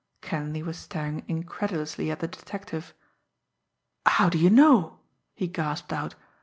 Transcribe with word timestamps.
Kenleigh 0.21 0.63
was 0.65 0.79
staring 0.79 1.23
incredulously 1.27 2.09
at 2.09 2.21
the 2.21 2.27
detective. 2.27 2.95
"How 4.07 4.29
do 4.29 4.39
you 4.39 4.49
know?" 4.49 4.97
he 5.35 5.45
gasped 5.47 5.93
out. 5.93 6.15